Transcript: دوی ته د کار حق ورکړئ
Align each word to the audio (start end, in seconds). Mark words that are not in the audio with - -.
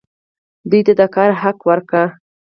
دوی 0.69 0.81
ته 0.87 0.93
د 0.99 1.01
کار 1.15 1.29
حق 1.41 1.57
ورکړئ 1.69 2.07